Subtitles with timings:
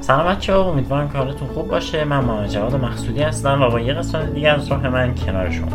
[0.00, 2.04] سلام بچه ها امیدوارم که حالتون خوب باشه.
[2.04, 5.68] من محمد جواد مقصودی هستم و با یه قسمت دیگه از راه من کنار شما.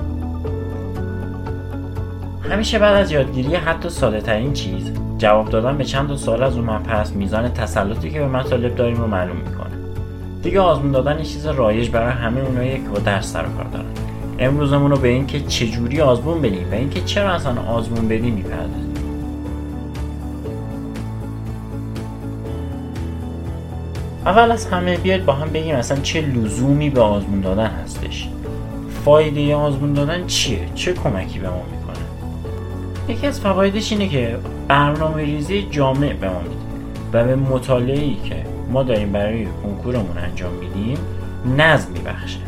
[2.50, 6.58] همیشه بعد از یادگیری حتی ساده ترین چیز جواب دادن به چند تا سوال از
[6.58, 9.75] اون مبحث میزان تسلطی که به مطالب داریم رو معلوم می‌کنه.
[10.46, 13.86] دیگه آزمون دادن یه چیز رایج برای همه اونایی که با درس سر کار دارن.
[14.40, 18.94] امروزمون رو به اینکه چجوری آزمون بدیم و اینکه چرا اصلا آزمون بدیم می‌پردازیم.
[24.26, 28.30] اول از همه بیاید با هم بگیم اصلا چه لزومی به آزمون دادن هستش.
[29.06, 32.06] فایده آزمون دادن چیه؟ چه کمکی به ما می‌کنه؟
[33.16, 36.56] یکی از فوایدش اینه که برنامه ریزی جامع به ما میده
[37.14, 40.98] و به مطالعه ای که ما داریم برای کنکورمون انجام میدیم
[41.58, 42.40] نظم میبخشه.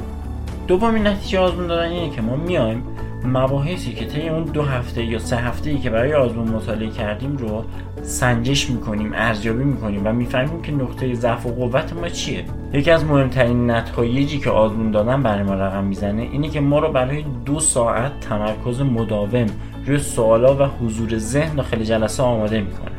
[0.68, 2.84] دومین نتیجه آزمون دادن اینه که ما میایم
[3.26, 7.38] مباحثی که طی اون دو هفته یا سه هفته ای که برای آزمون مطالعه کردیم
[7.38, 7.64] رو
[8.04, 12.46] سنجش می‌کنیم ارزیابی می‌کنیم و می‌فهمیم که نقطه ضعف و قوت ما چیه.
[12.74, 16.92] یکی از مهمترین نتایجی که آزمون دادن برای ما رقم می‌زنه اینه که ما رو
[16.92, 19.48] برای دو ساعت تمرکز مداوم
[19.86, 22.97] روی سوالا و حضور ذهن داخل جلسه آماده می‌کنه.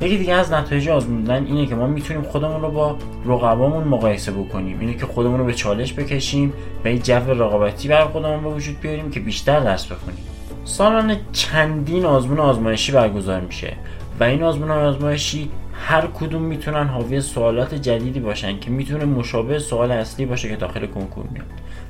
[0.00, 4.80] یکی دیگه از نتایج آزمودن اینه که ما می‌تونیم خودمون رو با رقبامون مقایسه بکنیم.
[4.80, 9.10] اینه که خودمون رو به چالش بکشیم به جو رقابتی بر خودمون به وجود بیاریم
[9.10, 10.24] که بیشتر درس بخونیم.
[10.64, 13.72] سالانه چندین آزمون آزمایشی برگزار میشه
[14.20, 19.92] و این آزمون آزمایشی هر کدوم می‌تونن حاوی سوالات جدیدی باشن که می‌تونه مشابه سوال
[19.92, 21.46] اصلی باشه که داخل کنکور میاد.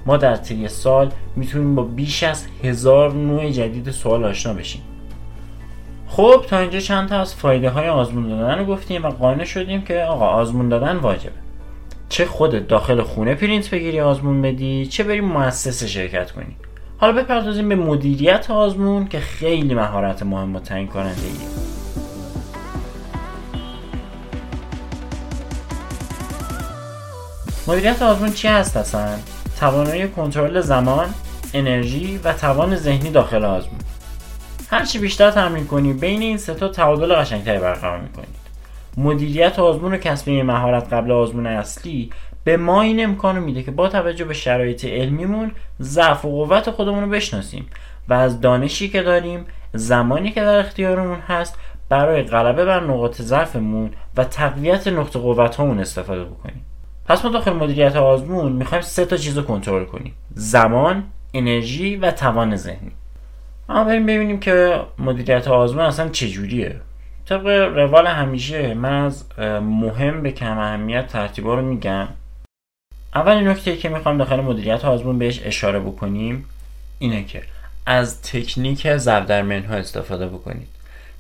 [0.07, 4.83] ما در طی سال می‌تونیم با بیش از هزار نوع جدید سوال آشنا بشیم.
[6.11, 9.83] خب تا اینجا چند تا از فایده های آزمون دادن رو گفتیم و قانع شدیم
[9.83, 11.33] که آقا آزمون دادن واجبه
[12.09, 16.57] چه خودت داخل خونه پرینت بگیری آزمون بدی چه بریم مؤسسه شرکت کنی
[16.99, 21.71] حالا بپردازیم به مدیریت آزمون که خیلی مهارت مهم و تعیین کننده ایه.
[27.67, 29.09] مدیریت آزمون چی هست اصلا؟
[29.61, 31.07] توانایی کنترل زمان،
[31.55, 33.80] انرژی و توان ذهنی داخل آزمون
[34.71, 38.41] هرچی بیشتر تمرین کنید بین این سه تا تعادل قشنگتری برقرار می‌کنید
[38.97, 42.11] مدیریت آزمون و کسب مهارت قبل آزمون اصلی
[42.45, 47.05] به ما این امکان میده که با توجه به شرایط علمیمون ضعف و قوت خودمون
[47.05, 47.67] رو بشناسیم
[48.09, 53.91] و از دانشی که داریم زمانی که در اختیارمون هست برای غلبه بر نقاط ضعفمون
[54.17, 56.65] و تقویت نقطه قوت استفاده بکنیم.
[57.07, 61.05] پس ما داخل مدیریت آزمون می‌خوایم سه تا چیز رو کنترل کنیم زمان
[61.35, 62.93] انرژی و توان ذهنی.
[63.71, 66.77] اما بریم ببینیم که مدیریت آزمون اصلا چجوریه.
[67.29, 69.25] طبق روال همیشه من از
[69.63, 72.09] مهم به کم اهمیت ترتیبا رو میگم.
[73.15, 76.45] اولین نکته که می‌خوام داخل مدیریت آزمون بهش اشاره بکنیم
[76.99, 77.43] اینه که
[77.87, 80.69] از تکنیک زبدرمن ها استفاده بکنید.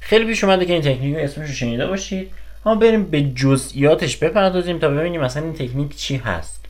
[0.00, 2.31] خیلی پیش اومده که این تکنیک اسمش رو شنیده باشید.
[2.66, 6.65] اما بریم به جزئیاتش بپردازیم تا ببینیم مثلا این تکنیک چی هست.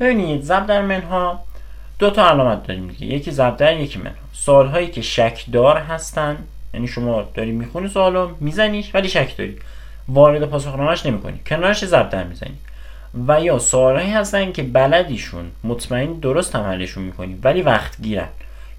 [0.00, 1.44] ببینید زبدرمن ها
[2.02, 6.36] دو تا علامت داریم دیگه یکی زبدر یکی منها سوال هایی که شکدار هستن
[6.74, 9.56] یعنی شما داری می‌خونی سوالو میزنیش ولی شک داری.
[10.08, 11.40] وارد پاسخنامهش نمی‌کنی.
[11.46, 12.54] کنارش زبدر می‌زنی.
[13.28, 18.28] و یا سوالهایی هستن که بلدیشون مطمئن درست هم حلشون می‌کنی ولی وقت گیرن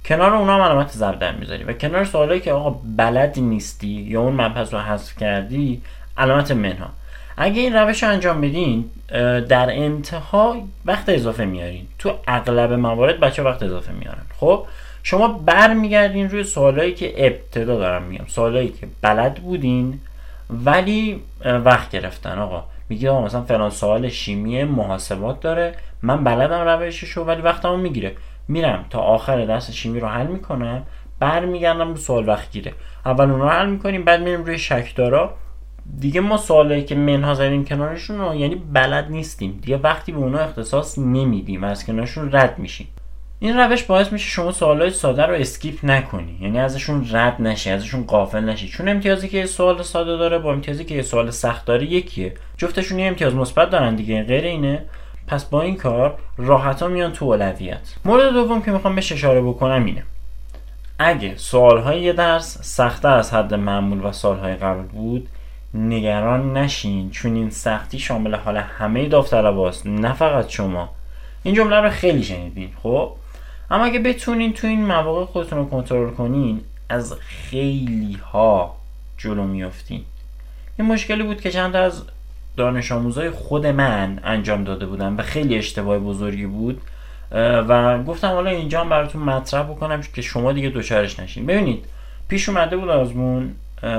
[0.06, 1.64] کنار اونا هم علامت زبدر می‌ذاری.
[1.64, 5.82] و کنار سوالایی که آقا بلد نیستی یا اون مبحث رو حذف کردی
[6.18, 6.90] علامت منها.
[7.38, 8.90] اگه این روش رو انجام بدین
[9.50, 11.88] در انتها وقت اضافه میارین.
[12.00, 14.22] تو اغلب موارد بچه وقت اضافه میارن.
[14.40, 14.66] خب؟
[15.04, 18.26] شما برمیگردین روی سوالایی که ابتدا دارم میگم.
[18.28, 20.00] سوالایی که بلد بودین
[20.50, 22.40] ولی وقت گرفتن.
[22.40, 25.76] آقا میگه آقا مثلا فلان سوال شیمی محاسبات داره.
[26.02, 28.12] من بلدم روششو ولی وقتمو می‌گیره.
[28.48, 30.84] میرم تا آخر درس شیمی رو حل می‌کنم.
[31.20, 32.74] برمیگردم رو سوال وقت گیره.
[33.06, 35.34] اول اون رو حل می‌کنیم بعد میریم روی شکدارا
[36.00, 39.60] دیگه ما سوالایی که منها زدیم کنارشون رو یعنی بلد نیستیم.
[39.62, 42.88] دیگه وقتی به اونا اختصاص نمیدیم و از کنارشون رد میشیم.
[43.40, 46.38] این روش باعث میشه شما سوالای ساده رو اسکیپ نکنی.
[46.42, 48.68] یعنی ازشون رد نشی ازشون قافل نشی.
[48.68, 52.34] چون امتیازی که سوال ساده داره با امتیازی که سوال سخت داره یکیه.
[52.58, 54.86] جفتشون یه امتیاز مثبت دارن دیگه غیر اینه.
[55.28, 57.96] پس با این کار راحتا میان تو اولویت.
[58.06, 60.04] مورد دوم که می‌خوام بهش اشاره بکنم اینه.
[61.00, 65.28] اگه سوالهای یه درس سختتر از حد معمول و سالهای قبل بود
[65.74, 70.90] نگران نشین چون این سختی شامل حال همه داوطلباست نه فقط شما.
[71.44, 73.12] این جمله رو خیلی شنیدین خب؟
[73.72, 78.76] اما اگه بتونین تو این مواقع خودتون رو کنترل کنین از خیلی ها
[79.18, 80.04] جلو میافتین.
[80.80, 82.04] این مشکلی بود که چند از
[82.58, 86.82] دانش آموزای خود من انجام داده بودن و خیلی اشتباه بزرگی بود
[87.32, 91.46] و گفتم حالا اینجا هم براتون مطرح بکنم که شما دیگه دوچارش نشین.
[91.46, 91.86] ببینید
[92.28, 93.56] پیش اومده بود آزمون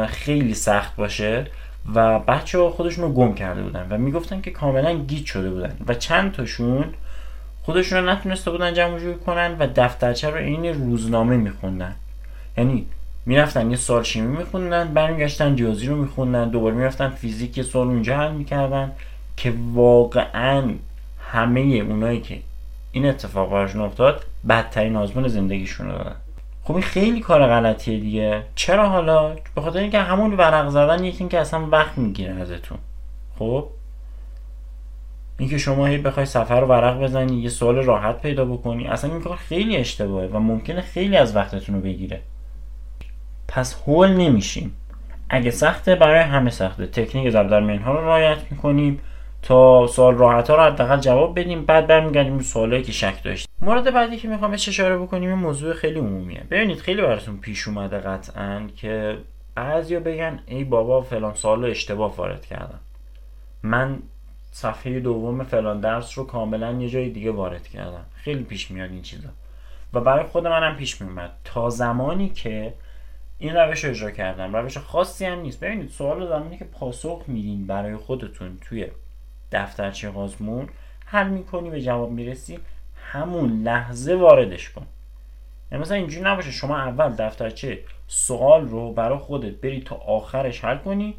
[0.09, 1.47] خیلی سخت باشه.
[1.95, 5.77] و بچه ها خودشون رو گم کرده بودن و می‌گفتن که کاملا گیت شده بودن
[5.87, 6.85] و چند تاشون
[7.63, 11.95] خودشون رو نتونسته بودن جمع جوری کنن و دفترچه رو این روزنامه میخوندن.
[12.59, 12.87] یعنی
[13.27, 18.17] می‌رفتن یه سال شیمی میخوندن برمیگشتن ریاضی رو میخوندن دوباره می‌رفتن فیزیک یه سال اونجا
[18.17, 18.93] حل می‌کردن
[19.37, 20.75] که واقعا
[21.21, 22.39] همه اونایی که
[22.93, 26.17] این اتفاق براشون افتاد بدترین آزمون زندگیشون رو دادن.
[26.65, 28.43] خب این خیلی کار غلطیه دیگه.
[28.55, 32.79] چرا حالا؟ به خاطر اینکه همون ورق زدن یکی که اصلا وقت می‌گیره ازتون.
[33.39, 33.69] خب؟
[35.39, 39.21] اینکه شما هی بخوای سفر رو ورق بزنی یه سوال راحت پیدا بکنی اصلا این
[39.21, 42.21] کار خیلی اشتباهه و ممکنه خیلی از وقتتون رو بگیره.
[43.49, 44.77] پس هول نمیشیم.
[45.29, 46.87] اگه سخته برای همه سخته.
[46.87, 49.01] تکنیک ضرب در ها رو رعایت می‌کنیم
[49.43, 53.54] تا سوال راحت ها رو حداقل جواب بدیم بعد برمیگردیم به سوالایی که شک داشتیم.
[53.65, 56.45] مورد بعدی که می‌خوام اشاره بکنیم موضوع خیلی عمومیه.
[56.51, 59.19] ببینید خیلی براتون پیش اومده قطعا که
[59.55, 62.81] بعضیا بگن ای بابا فلان سوال اشتباه وارد کردم.
[63.63, 63.99] من
[64.51, 68.05] صفحه دوم فلان درس رو کاملا یه جای دیگه وارد کردم.
[68.15, 69.29] خیلی پیش میاد این چیزا.
[69.93, 72.75] و برای خود منم پیش میومد تا زمانی که
[73.39, 75.61] این روش رو اجرا کردم روش خاصی هم نیست.
[75.61, 78.87] ببینید سوال زمانی که پاسخ میدین برای خودتون توی
[79.53, 80.69] دفترچه آزمون
[81.07, 82.59] حل می‌کنی به جواب می‌رسی.
[83.15, 84.87] همون لحظه واردش کن.
[85.73, 87.79] یعنی مثلا اینجوری نباشه شما اول دفترچه
[88.09, 91.15] سوال رو برای خودت بری تا آخرش حل کنی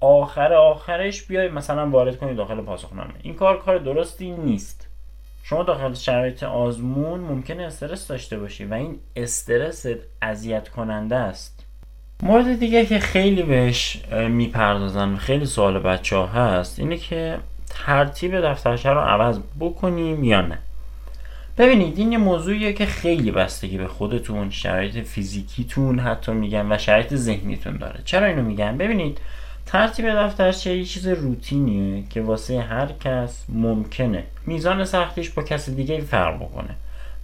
[0.00, 3.10] آخر آخرش بیای مثلا وارد کنی داخل پاسخنامه.
[3.22, 4.86] این کار کار درستی نیست.
[5.42, 9.86] شما داخل شرایط آزمون ممکنه استرس داشته باشی و این استرس
[10.22, 11.66] اذیت کننده است.
[12.22, 18.90] مورد دیگه که خیلی بهش می‌پردازن خیلی سوال بچه ها هست اینه که ترتیب دفترچه
[18.90, 20.58] رو عوض بکنیم یا نه.
[21.58, 27.14] ببینید این یه موضوعیه که خیلی بستگی به خودتون شرایط فیزیکیتون حتی میگن و شرایط
[27.14, 28.00] ذهنیتون داره.
[28.04, 29.18] چرا اینو میگن؟ ببینید
[29.66, 34.24] ترتیب دفترچه یه چیز روتینیه که واسه هر کس ممکنه.
[34.46, 36.74] میزان سختیش با کس دیگه فرق بکنه.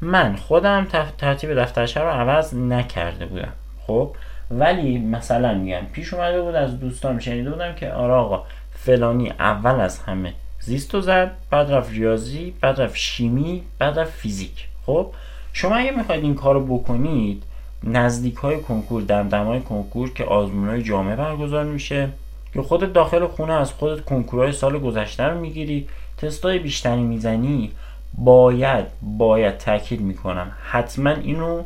[0.00, 0.86] من خودم
[1.18, 3.52] ترتیب دفترچه رو عوض نکرده بودم.
[3.86, 4.14] خب؟
[4.50, 8.44] ولی مثلا میگم پیش اومده بود از دوستان شنیده بودم که آره آقا
[8.74, 14.12] فلانی اول از همه زیست و زد بعد رفت ریاضی بعد رفت شیمی بعد رفت
[14.12, 14.68] فیزیک.
[14.86, 15.06] خب
[15.52, 17.42] شما اگه می‌خواید این کار رو بکنید
[17.84, 22.08] نزدیک های کنکور دمدم های کنکور که آزمون های جامعه برگزار میشه
[22.54, 27.70] که خودت داخل خونه از خودت کنکورهای سال گذشته رو می‌گیری تستای بیشتری می‌زنی
[28.14, 31.62] باید باید تاکید می‌کنم حتما اینو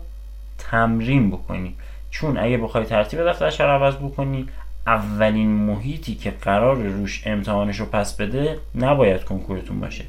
[0.59, 1.75] تمرین بکنی.
[2.11, 4.49] چون اگه بخوای ترتیب دفترش رو عوض بکنی
[4.87, 10.05] اولین محیطی که قرار روش امتحانش رو پس بده نباید کنکورتون باشه.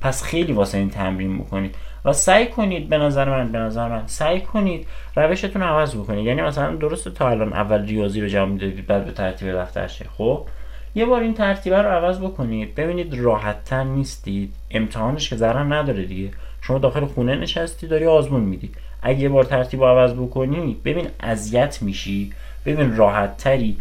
[0.00, 1.74] پس خیلی واسه این تمرین بکنید
[2.04, 4.86] و سعی کنید به نظر من به نظر من سعی کنید
[5.16, 6.26] روشتون عوض بکنید.
[6.26, 10.46] یعنی مثلا درسته تا الان اول ریاضی رو جمع می‌دادید بعد به ترتیب دفترشه خب
[10.94, 12.74] یه بار این ترتیب رو عوض بکنید.
[12.74, 14.52] ببینید راحت تر نیستید.
[14.70, 16.30] امتحانش که ضرر نداره دیگه.
[16.62, 18.70] شما داخل خونه نشستی داری آزمون میدی.
[19.02, 22.32] اگه یه بار ترتیب رو عوض بکنی ببین اذیت میشی.
[22.66, 23.76] ببین راحت تری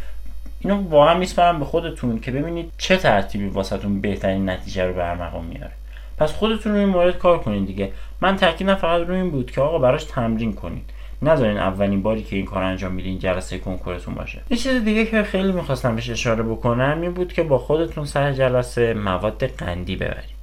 [0.60, 5.72] اینو واقعا میسپارم به خودتون که ببینید چه ترتیبی واسهتون بهترین نتیجه رو برمقام میاره.
[6.18, 7.92] پس خودتون روی این مورد کار کنید دیگه.
[8.22, 10.90] من تاکیدم فقط روی این بود که آقا براش تمرین کنید.
[11.22, 14.42] نذارین اولین باری که این کار انجام میدین جلسه کنکورتون باشه.
[14.50, 18.34] یه چیز دیگه که خیلی می‌خواستم بهش اشاره بکنم این بود که با خودتون سر
[18.34, 20.40] جلسه مواد قندی ببرید.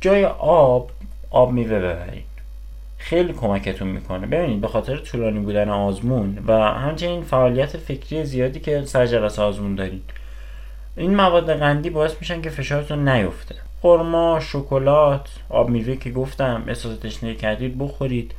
[0.00, 0.90] جای آب
[1.30, 2.33] آب میوه ببرید.
[3.04, 4.26] خیلی کمکتون می‌کنه.
[4.26, 9.74] ببینید به خاطر طولانی بودن آزمون و همچنین فعالیت فکری زیادی که سر جلسه آزمون
[9.74, 10.02] دارید
[10.96, 13.54] این مواد قندی باعث میشن که فشارتون نیفته.
[13.82, 18.34] خرما شکلات آب میوه که گفتم احساس تشنه کردید بخورید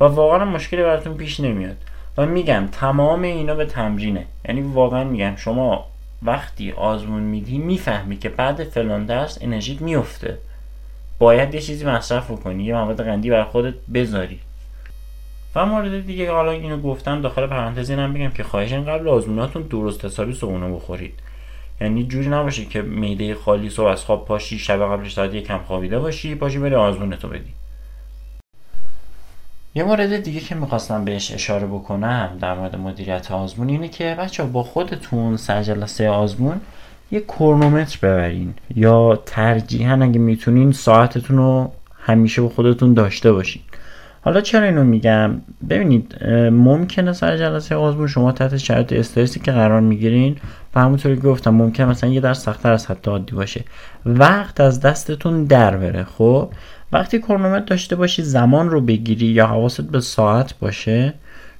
[0.00, 1.76] و واقعا مشکلی براتون پیش نمیاد.
[2.18, 4.26] و میگم تمام اینا به تمرینه.
[4.48, 5.86] یعنی واقعا میگم شما
[6.22, 10.38] وقتی آزمون میدی می‌فهمی که بعد فلان درس انرژیت میفته
[11.22, 14.40] باید یه چیزی مصرف کنی یه مواد قندی بر خودت بذاری.
[15.54, 20.04] و مورد دیگه حالا اینو گفتم داخل پرانتز اینم بگم که خواهشن قبل آزموناتون درست
[20.04, 21.14] حسابی صبحونه بخورید.
[21.80, 25.98] یعنی جوری نباشه که میده خالی صبح از خواب پاشی شب قبلش ساعت کم خوابیده
[25.98, 27.52] باشی پاشی بری آزمونتو بدی.
[29.74, 34.42] یه مورد دیگه که می‌خواستم بهش اشاره بکنم در مورد مدیریت آزمون اینه که بچه
[34.42, 36.60] با خودتون سر جلسه آزمون
[37.12, 38.54] یه کرونومتر ببرین.
[38.76, 43.62] یا ترجیحاً اگه می‌تونین ساعتتون رو همیشه با خودتون داشته باشین.
[44.24, 45.40] حالا چرا اینو میگم؟
[45.70, 50.36] ببینید ممکنه سر جلسه آزمون شما تحت شرایط استرسی که قرار می‌گیرین.
[50.74, 53.64] و همونطوری که گفتم ممکن مثلا یه درس سختتر از حتی عادی باشه.
[54.06, 56.50] وقت از دستتون در بره خب؟
[56.92, 61.14] وقتی کرونومتر داشته باشی زمان رو بگیری یا حواست به ساعت باشه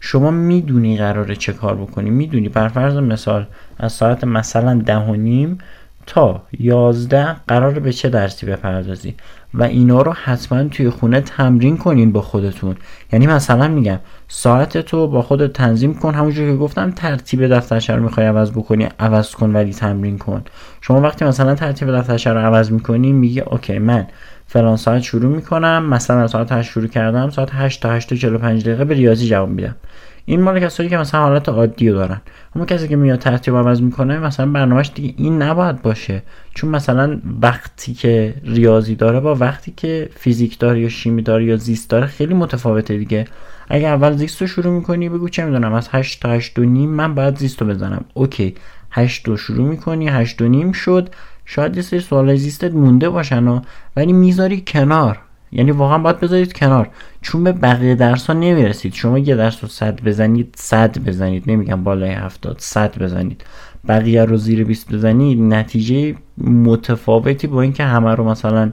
[0.05, 2.11] شما می‌دونی قراره چه کار بکنی.
[2.11, 2.49] می‌دونی.
[2.49, 3.47] بر فرض مثال
[3.79, 5.59] از ساعت مثلا ده و نیم
[6.07, 9.15] تا یازده قرار به چه درسی بپردازی؟
[9.55, 12.77] و اینا رو حتما توی خونه تمرین کنین با خودتون.
[13.13, 16.15] یعنی مثلا میگم ساعت تو با خودت تنظیم کن.
[16.15, 20.43] همونجور که گفتم ترتیب دفترچه رو می‌خوای عوض بکنی عوض کن ولی تمرین کن.
[20.81, 24.07] شما وقتی مثلا ترتیب دفترچه رو عوض می‌کنی میگی اوکی من
[24.53, 25.87] فلان ساعت شروع می‌کنم.
[25.87, 29.77] مثلا ساعت 8 شروع کردم ساعت 8 تا 8 45 دقیقه به ریاضی جواب میدم.
[30.25, 32.21] این مال کسایی که مثلا حالت عادی رو دارن.
[32.57, 36.23] اما کسی که میاد ترتیب عوض می‌کنه مثلا برنامهش دیگه این نباید باشه.
[36.55, 41.57] چون مثلا وقتی که ریاضی داره با وقتی که فیزیک داره یا شیمی داره یا
[41.57, 43.25] زیست داره خیلی متفاوته دیگه.
[43.69, 46.91] اگه اول زیست رو شروع می‌کنی بگو چه می‌دونم از 8 تا 8 و نیم
[46.91, 48.05] من باید زیست رو بزنم.
[48.15, 48.55] اوکی.
[48.91, 51.09] 8 رو شروع می‌کنی 8 و نیم شد.
[51.45, 53.61] شاید یه سری سوال زیستت مونده باشن و
[53.97, 55.19] ولی می‌ذاری کنار.
[55.53, 56.89] یعنی واقعا باید بذارید کنار.
[57.23, 58.95] چون به بقیه درس ها نمی‌رسید.
[58.95, 61.45] شما یه درس رو صد بزنید صد بزنید.
[61.47, 63.45] نمیگم بالای هفتاد صد بزنید.
[63.89, 65.41] بقیه رو زیر 20 بزنید.
[65.41, 68.73] نتیجه متفاوتی با اینکه همه رو مثلا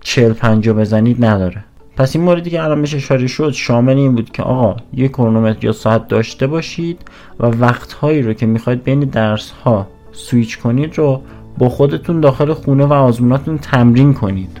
[0.00, 1.64] 40 50 بزنید نداره.
[1.96, 5.64] پس این موردی که الان بهش اشاره شد شامل این بود که آقا یه کرونومتر
[5.64, 7.00] یا ساعت داشته باشید
[7.40, 11.20] و وقتهایی رو که می‌خواید بین درس ها سویچ کنید رو
[11.58, 14.60] با خودتون داخل خونه و آزموناتون تمرین کنید.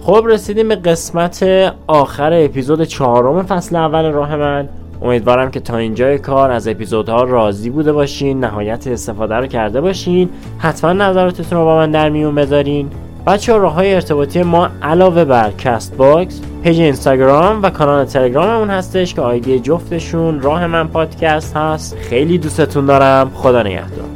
[0.00, 1.42] خب رسیدیم به قسمت
[1.86, 4.68] آخر اپیزود چهارم فصل اول راه من.
[5.02, 10.28] امیدوارم که تا اینجای کار از اپیزودها راضی بوده باشین نهایت استفاده رو کرده باشین.
[10.58, 12.90] حتما نظراتتون رو با من در میون بذارین.
[13.26, 19.20] بچه راه های ارتباطی ما علاوه بر Castbox پیج اینستاگرام و کانال تلگراممون هستش که
[19.20, 21.96] آیدی جفتشون راه من پادکست هست.
[21.96, 23.30] خیلی دوستتون دارم.
[23.34, 24.15] خدا نگهدار.